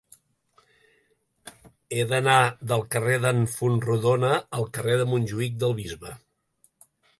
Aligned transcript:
He 1.97 2.05
d'anar 2.13 2.37
del 2.71 2.83
carrer 2.97 3.19
d'en 3.27 3.45
Fontrodona 3.57 4.33
al 4.61 4.67
carrer 4.79 4.99
de 5.03 5.07
Montjuïc 5.13 5.63
del 5.67 5.79
Bisbe. 5.85 6.19